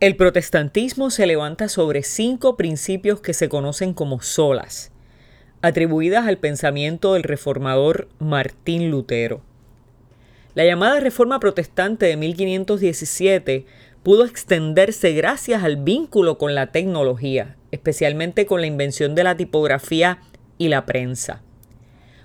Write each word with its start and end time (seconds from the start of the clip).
El 0.00 0.16
protestantismo 0.16 1.10
se 1.10 1.24
levanta 1.24 1.68
sobre 1.68 2.02
cinco 2.02 2.56
principios 2.56 3.20
que 3.20 3.32
se 3.32 3.48
conocen 3.48 3.94
como 3.94 4.20
solas, 4.20 4.90
atribuidas 5.62 6.26
al 6.26 6.38
pensamiento 6.38 7.14
del 7.14 7.22
reformador 7.22 8.08
Martín 8.18 8.90
Lutero. 8.90 9.42
La 10.54 10.64
llamada 10.64 10.98
Reforma 10.98 11.38
Protestante 11.38 12.06
de 12.06 12.16
1517 12.16 13.66
pudo 14.02 14.24
extenderse 14.24 15.12
gracias 15.12 15.62
al 15.62 15.76
vínculo 15.76 16.38
con 16.38 16.56
la 16.56 16.72
tecnología, 16.72 17.56
especialmente 17.70 18.46
con 18.46 18.60
la 18.60 18.66
invención 18.66 19.14
de 19.14 19.24
la 19.24 19.36
tipografía 19.36 20.18
y 20.58 20.68
la 20.68 20.86
prensa. 20.86 21.42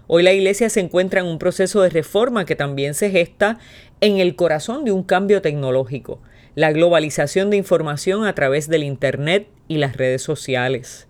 Hoy 0.07 0.23
la 0.23 0.33
Iglesia 0.33 0.69
se 0.69 0.79
encuentra 0.79 1.21
en 1.21 1.27
un 1.27 1.37
proceso 1.37 1.81
de 1.81 1.91
reforma 1.91 2.45
que 2.45 2.55
también 2.55 2.95
se 2.95 3.11
gesta 3.11 3.59
en 4.01 4.17
el 4.17 4.35
corazón 4.35 4.85
de 4.85 4.91
un 4.91 5.03
cambio 5.03 5.43
tecnológico, 5.43 6.19
la 6.55 6.71
globalización 6.71 7.49
de 7.49 7.57
información 7.57 8.25
a 8.25 8.33
través 8.35 8.67
del 8.67 8.83
Internet 8.83 9.47
y 9.67 9.77
las 9.77 9.95
redes 9.95 10.21
sociales. 10.21 11.07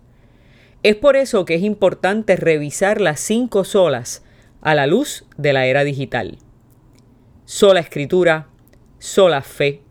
Es 0.82 0.96
por 0.96 1.16
eso 1.16 1.44
que 1.44 1.54
es 1.54 1.62
importante 1.62 2.36
revisar 2.36 3.00
las 3.00 3.20
cinco 3.20 3.64
solas 3.64 4.24
a 4.62 4.74
la 4.74 4.86
luz 4.86 5.24
de 5.36 5.52
la 5.52 5.66
era 5.66 5.84
digital. 5.84 6.38
Sola 7.44 7.80
escritura, 7.80 8.48
sola 8.98 9.42
fe, 9.42 9.82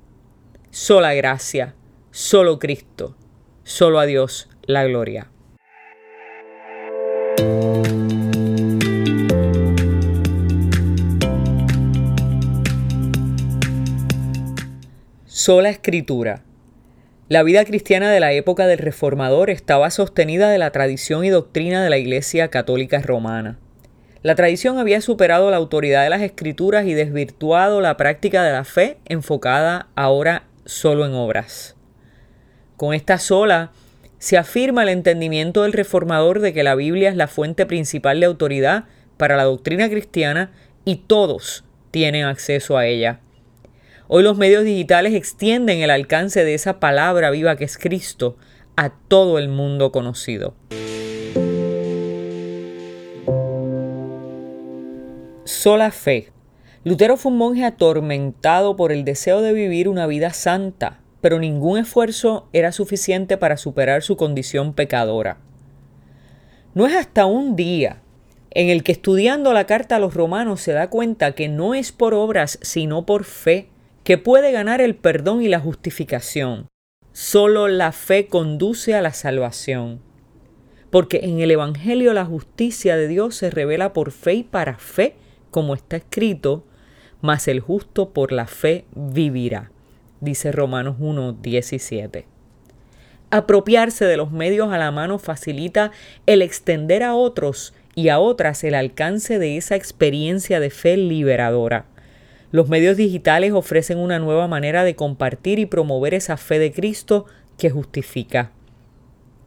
sola 0.72 1.14
gracia, 1.14 1.76
solo 2.12 2.60
Cristo, 2.60 3.16
solo 3.64 4.00
a 4.00 4.06
Dios 4.06 4.50
la 4.64 4.86
gloria. 4.86 5.30
Sola 15.42 15.70
escritura. 15.70 16.44
La 17.30 17.44
vida 17.44 17.64
cristiana 17.64 18.12
de 18.12 18.20
la 18.20 18.34
época 18.34 18.68
del 18.68 18.78
Reformador 18.78 19.50
estaba 19.50 19.90
sostenida 19.90 20.50
de 20.50 20.58
la 20.58 20.72
tradición 20.74 21.24
y 21.24 21.30
doctrina 21.30 21.82
de 21.82 21.90
la 21.90 21.98
Iglesia 21.98 22.50
Católica 22.50 23.00
Romana. 23.00 23.58
La 24.22 24.36
tradición 24.36 24.80
había 24.80 25.00
superado 25.00 25.50
la 25.50 25.56
autoridad 25.56 26.04
de 26.04 26.10
las 26.10 26.22
escrituras 26.24 26.86
y 26.88 26.94
desvirtuado 26.94 27.80
la 27.80 27.96
práctica 27.96 28.44
de 28.44 28.52
la 28.52 28.66
fe 28.66 28.98
enfocada 29.06 29.88
ahora 29.96 30.44
solo 30.66 31.06
en 31.06 31.14
obras. 31.14 31.78
Con 32.76 32.94
esta 32.94 33.18
sola 33.18 33.72
se 34.18 34.38
afirma 34.38 34.84
el 34.84 34.90
entendimiento 34.90 35.64
del 35.64 35.72
reformador 35.72 36.42
de 36.42 36.52
que 36.52 36.64
la 36.64 36.76
Biblia 36.76 37.08
es 37.08 37.16
la 37.16 37.30
fuente 37.30 37.66
principal 37.66 38.20
de 38.20 38.26
autoridad 38.26 38.88
para 39.16 39.38
la 39.38 39.46
doctrina 39.46 39.90
cristiana 39.90 40.52
y 40.84 40.98
todos 40.98 41.64
tienen 41.92 42.26
acceso 42.26 42.78
a 42.78 42.88
ella. 42.88 43.22
Hoy 44.12 44.24
los 44.24 44.40
medios 44.40 44.64
digitales 44.64 45.14
extienden 45.14 45.82
el 45.82 45.92
alcance 45.92 46.44
de 46.44 46.56
esa 46.56 46.80
palabra 46.80 47.30
viva 47.30 47.56
que 47.58 47.66
es 47.66 47.78
Cristo 47.78 48.38
a 48.76 48.90
todo 48.90 49.38
el 49.38 49.50
mundo 49.50 49.92
conocido. 49.92 50.56
Sola 55.44 55.92
fe. 55.92 56.32
Lutero 56.84 57.18
fue 57.18 57.32
un 57.32 57.38
monje 57.38 57.64
atormentado 57.64 58.76
por 58.76 58.92
el 58.92 59.06
deseo 59.06 59.44
de 59.44 59.54
vivir 59.54 59.88
una 59.88 60.08
vida 60.08 60.34
santa, 60.34 61.02
pero 61.22 61.38
ningún 61.38 61.78
esfuerzo 61.78 62.50
era 62.52 62.72
suficiente 62.72 63.38
para 63.38 63.58
superar 63.58 64.02
su 64.02 64.18
condición 64.18 64.74
pecadora. 64.74 65.38
No 66.74 66.88
es 66.88 66.96
hasta 66.96 67.28
un 67.28 67.56
día 67.56 68.02
en 68.50 68.70
el 68.70 68.82
que 68.82 68.92
estudiando 68.92 69.54
la 69.54 69.68
carta 69.68 69.98
a 69.98 70.00
los 70.00 70.16
romanos 70.16 70.62
se 70.62 70.72
da 70.72 70.90
cuenta 70.90 71.34
que 71.34 71.48
no 71.48 71.76
es 71.76 71.92
por 71.92 72.16
obras, 72.16 72.58
sino 72.64 73.06
por 73.06 73.24
fe 73.24 73.70
que 74.10 74.18
puede 74.18 74.52
ganar 74.52 74.82
el 74.82 74.96
perdón 74.96 75.44
y 75.44 75.50
la 75.50 75.60
justificación. 75.60 76.68
Solo 77.12 77.68
la 77.68 77.92
fe 77.92 78.26
conduce 78.26 78.96
a 78.96 79.04
la 79.04 79.14
salvación. 79.14 80.02
Porque 80.90 81.20
en 81.26 81.42
el 81.42 81.52
Evangelio 81.52 82.12
la 82.14 82.26
justicia 82.26 82.98
de 82.98 83.08
Dios 83.08 83.36
se 83.36 83.52
revela 83.52 83.94
por 83.94 84.10
fe 84.10 84.34
y 84.34 84.44
para 84.44 84.80
fe, 84.80 85.14
como 85.52 85.76
está 85.76 85.98
escrito, 85.98 86.66
mas 87.22 87.48
el 87.48 87.60
justo 87.60 88.10
por 88.10 88.32
la 88.32 88.48
fe 88.48 88.86
vivirá, 88.96 89.72
dice 90.22 90.52
Romanos 90.52 90.96
1, 90.98 91.34
17. 91.34 92.26
Apropiarse 93.30 94.06
de 94.06 94.18
los 94.18 94.32
medios 94.32 94.74
a 94.74 94.80
la 94.80 94.90
mano 94.90 95.20
facilita 95.20 95.92
el 96.26 96.42
extender 96.42 97.04
a 97.04 97.14
otros 97.14 97.76
y 97.94 98.10
a 98.10 98.18
otras 98.18 98.64
el 98.64 98.74
alcance 98.74 99.38
de 99.38 99.58
esa 99.58 99.76
experiencia 99.76 100.60
de 100.60 100.72
fe 100.72 100.98
liberadora. 100.98 101.86
Los 102.52 102.68
medios 102.68 102.98
digitales 102.98 103.54
ofrecen 103.54 104.00
una 104.00 104.18
nueva 104.18 104.48
manera 104.48 104.84
de 104.84 104.96
compartir 104.96 105.60
y 105.60 105.68
promover 105.68 106.16
esa 106.16 106.36
fe 106.36 106.58
de 106.58 106.72
Cristo 106.72 107.26
que 107.58 107.70
justifica. 107.70 108.52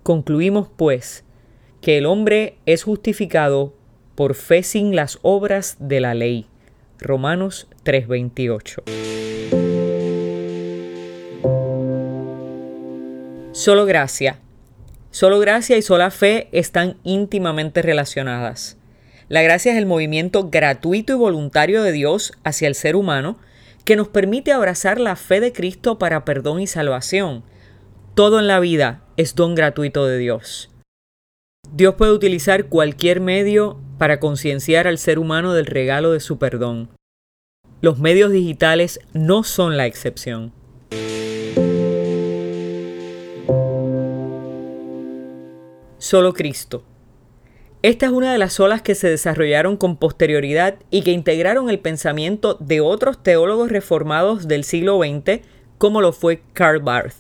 Concluimos, 0.05 0.69
pues, 0.77 1.25
que 1.81 1.99
el 1.99 2.07
hombre 2.07 2.59
es 2.65 2.85
justificado 2.85 3.75
por 4.15 4.35
fe 4.35 4.63
sin 4.63 4.95
las 4.95 5.19
obras 5.23 5.77
de 5.81 6.01
la 6.01 6.15
ley. 6.15 6.47
Romanos 7.01 7.67
3:28. 7.83 8.85
Solo 13.53 13.85
gracia. 13.85 14.39
Solo 15.11 15.41
gracia 15.41 15.77
y 15.77 15.83
sola 15.83 16.11
fe 16.11 16.49
están 16.53 16.97
íntimamente 17.03 17.83
relacionadas. 17.83 18.79
La 19.33 19.41
gracia 19.41 19.73
es 19.73 19.79
el 19.79 19.87
movimiento 19.87 20.51
gratuito 20.51 21.15
y 21.15 21.17
voluntario 21.17 21.83
de 21.83 21.91
Dios 21.91 22.35
hacia 22.45 22.69
el 22.69 22.75
ser 22.75 22.97
humano 22.97 23.39
que 23.87 23.97
nos 23.97 24.09
permite 24.09 24.53
abrazar 24.53 25.01
la 25.01 25.17
fe 25.17 25.41
de 25.41 25.55
Cristo 25.55 25.99
para 25.99 26.27
perdón 26.27 26.61
y 26.61 26.67
salvación. 26.67 27.43
Todo 28.15 28.41
en 28.41 28.47
la 28.47 28.61
vida 28.61 29.07
es 29.17 29.35
don 29.35 29.55
gratuito 29.55 30.07
de 30.07 30.19
Dios. 30.19 30.71
Dios 31.73 31.95
puede 31.95 32.13
utilizar 32.13 32.67
cualquier 32.67 33.21
medio 33.21 33.81
para 33.97 34.21
concienciar 34.21 34.87
al 34.87 34.99
ser 34.99 35.19
humano 35.19 35.55
del 35.55 35.65
regalo 35.65 36.13
de 36.13 36.21
su 36.21 36.37
perdón. 36.37 36.91
Los 37.81 37.99
medios 37.99 38.33
digitales 38.33 39.01
no 39.15 39.45
son 39.45 39.79
la 39.79 39.87
excepción. 39.87 40.53
Solo 45.97 46.35
Cristo. 46.35 46.85
Esta 47.83 48.07
es 48.07 48.13
una 48.13 48.31
de 48.31 48.39
las 48.39 48.61
olas 48.61 48.81
que 48.81 48.95
se 48.95 49.11
desarrollaron 49.11 49.77
con 49.77 49.97
posterioridad 49.97 50.77
y 50.91 51.03
que 51.03 51.11
integraron 51.11 51.69
el 51.69 51.81
pensamiento 51.81 52.57
de 52.61 52.81
otros 52.81 53.21
teólogos 53.21 53.73
reformados 53.73 54.47
del 54.47 54.63
siglo 54.63 55.01
XX, 55.01 55.41
como 55.79 56.01
lo 56.01 56.13
fue 56.13 56.43
Karl 56.53 56.79
Barth. 56.79 57.17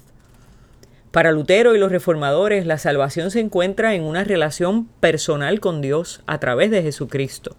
Para 1.11 1.33
Lutero 1.33 1.75
y 1.75 1.81
los 1.81 1.91
reformadores, 1.91 2.65
la 2.65 2.79
salvación 2.79 3.33
se 3.33 3.41
encuentra 3.41 3.97
en 3.97 4.05
una 4.05 4.23
relación 4.23 4.87
personal 5.01 5.59
con 5.59 5.83
Dios 5.83 6.23
a 6.29 6.39
través 6.39 6.71
de 6.71 6.81
Jesucristo. 6.81 7.57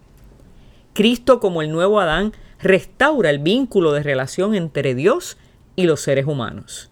Cristo, 0.94 1.40
como 1.40 1.60
el 1.60 1.70
nuevo 1.70 2.00
Adán, 2.00 2.32
restaura 2.58 3.28
el 3.28 3.38
vínculo 3.38 3.92
de 3.92 4.02
relación 4.02 4.54
entre 4.54 4.94
Dios 4.94 5.36
y 5.76 5.84
los 5.84 6.00
seres 6.00 6.24
humanos. 6.24 6.90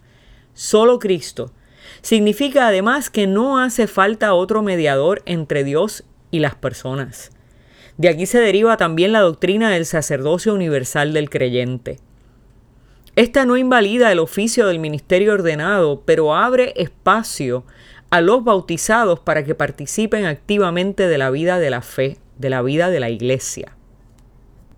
Solo 0.53 0.99
Cristo 0.99 1.53
Significa 2.01 2.69
además 2.69 3.11
que 3.11 3.27
no 3.27 3.59
hace 3.59 3.87
falta 3.87 4.35
otro 4.35 4.63
mediador 4.63 5.23
entre 5.27 5.65
Dios 5.65 6.05
y 6.31 6.41
las 6.41 6.55
personas. 6.55 7.31
De 7.99 8.09
aquí 8.09 8.27
se 8.27 8.41
deriva 8.41 8.77
también 8.77 9.13
la 9.13 9.21
doctrina 9.21 9.71
del 9.71 9.87
sacerdocio 9.87 10.55
universal 10.55 11.13
del 11.13 11.31
creyente. 11.31 11.99
Esta 13.15 13.45
no 13.45 13.59
invalida 13.59 14.11
el 14.11 14.19
oficio 14.19 14.67
del 14.67 14.79
ministerio 14.79 15.35
ordenado, 15.35 16.03
pero 16.07 16.35
abre 16.35 16.73
espacio 16.77 17.65
a 18.09 18.21
los 18.23 18.43
bautizados 18.43 19.21
para 19.21 19.45
que 19.45 19.55
participen 19.55 20.25
activamente 20.25 21.07
de 21.07 21.19
la 21.19 21.31
vida 21.31 21.59
de 21.59 21.71
la 21.71 21.83
fe, 21.83 22.17
de 22.39 22.51
la 22.51 22.63
vida 22.63 22.89
de 22.89 23.01
la 23.01 23.11
iglesia. 23.11 23.77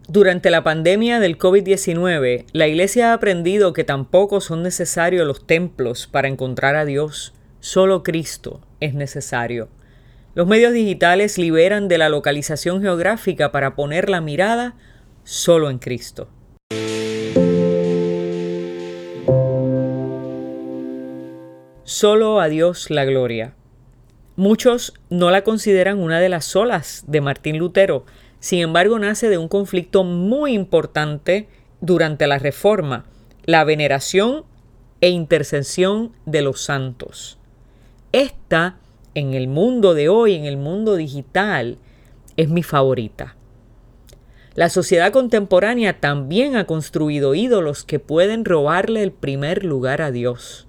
Durante 0.07 0.51
la 0.51 0.63
pandemia 0.63 1.19
del 1.19 1.39
COVID-19, 1.39 2.45
la 2.53 2.67
Iglesia 2.67 3.11
ha 3.11 3.15
aprendido 3.15 3.73
que 3.73 3.85
tampoco 3.85 4.43
son 4.43 4.63
necesarios 4.63 5.27
los 5.27 5.47
templos 5.47 6.07
para 6.07 6.29
encontrar 6.29 6.77
a 6.77 6.85
Dios, 6.85 7.33
solo 7.61 8.03
Cristo 8.03 8.61
es 8.81 8.93
necesario. 8.93 9.71
Los 10.35 10.47
medios 10.47 10.75
digitales 10.75 11.39
liberan 11.39 11.89
de 11.89 11.97
la 11.97 12.11
localización 12.11 12.83
geográfica 12.83 13.51
para 13.51 13.75
poner 13.75 14.11
la 14.11 14.21
mirada 14.21 14.75
solo 15.23 15.71
en 15.71 15.79
Cristo. 15.79 16.29
Solo 21.85 22.41
a 22.41 22.49
Dios 22.49 22.91
la 22.91 23.07
gloria. 23.07 23.55
Muchos 24.37 24.93
no 25.09 25.31
la 25.31 25.45
consideran 25.45 25.99
una 25.99 26.21
de 26.21 26.29
las 26.29 26.45
solas 26.45 27.05
de 27.07 27.21
Martín 27.21 27.57
Lutero, 27.57 28.05
sin 28.44 28.61
embargo, 28.61 28.99
nace 28.99 29.31
de 29.31 29.38
un 29.38 29.49
conflicto 29.49 30.05
muy 30.05 30.52
importante 30.52 31.49
durante 31.81 32.26
la 32.26 32.38
Reforma, 32.38 33.06
la 33.46 33.64
veneración 33.64 34.44
e 35.00 35.08
intercesión 35.08 36.12
de 36.26 36.43
los 36.43 36.61
santos. 36.61 37.38
Esta, 38.12 38.76
en 39.14 39.32
el 39.32 39.49
mundo 39.49 39.94
de 39.94 40.11
hoy, 40.11 40.35
en 40.35 40.44
el 40.44 40.58
mundo 40.58 40.96
digital, 40.96 41.79
es 42.37 42.50
mi 42.50 42.62
favorita. 42.62 43.35
La 44.55 44.69
sociedad 44.69 45.11
contemporánea 45.11 45.99
también 46.00 46.56
ha 46.56 46.67
construido 46.67 47.35
ídolos 47.35 47.82
que 47.82 47.99
pueden 47.99 48.44
robarle 48.44 49.02
el 49.02 49.12
primer 49.12 49.64
lugar 49.64 50.02
a 50.02 50.11
Dios. 50.11 50.67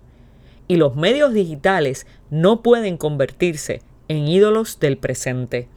Y 0.69 0.78
los 0.78 0.95
medios 0.95 1.33
digitales 1.33 2.07
no 2.30 2.62
pueden 2.63 2.95
convertirse 2.95 3.81
en 4.07 4.30
ídolos 4.30 4.80
del 4.80 4.98
presente. 4.98 5.68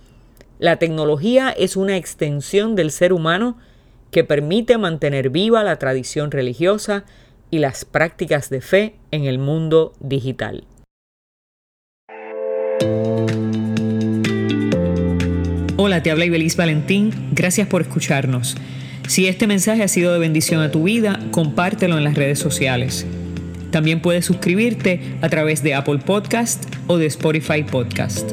La 0.59 0.77
tecnología 0.77 1.51
es 1.51 1.77
una 1.77 1.97
extensión 1.97 2.75
del 2.75 2.91
ser 2.91 3.13
humano 3.13 3.57
que 4.11 4.25
permite 4.25 4.77
mantener 4.77 5.31
viva 5.31 5.63
la 5.63 5.79
tradición 5.79 6.33
religiosa 6.33 7.05
y 7.51 7.59
las 7.59 7.85
prácticas 7.85 8.51
de 8.51 8.61
fe 8.61 8.95
en 9.13 9.25
el 9.25 9.39
mundo 9.39 9.93
digital. 10.01 10.65
Hola, 15.77 16.03
te 16.03 16.11
habla 16.11 16.25
Ibeliz 16.25 16.57
Valentín. 16.57 17.13
Gracias 17.33 17.69
por 17.69 17.83
escucharnos. 17.83 18.57
Si 19.07 19.29
este 19.29 19.47
mensaje 19.47 19.85
ha 19.85 19.89
sido 19.89 20.13
de 20.13 20.19
bendición 20.19 20.61
a 20.61 20.73
tu 20.73 20.83
vida, 20.83 21.21
compártelo 21.31 21.97
en 21.97 22.05
las 22.05 22.17
redes 22.17 22.41
sociales. 22.41 23.07
También 23.71 24.03
puedes 24.03 24.25
suscribirte 24.25 25.17
a 25.23 25.29
través 25.29 25.63
de 25.63 25.75
Apple 25.75 25.99
Podcast 25.99 26.65
o 26.89 26.99
de 26.99 27.07
Spotify 27.07 27.63
Podcast. 27.63 28.33